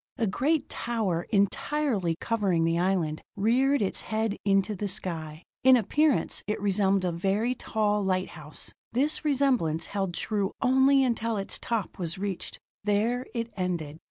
[0.17, 5.43] A great tower, entirely covering the island, reared its head into the sky.
[5.63, 8.73] In appearance, it resembled a very tall lighthouse.
[8.93, 13.99] This resemblance held true only until its top was reached; there it ended.